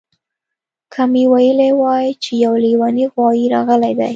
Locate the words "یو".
2.43-2.53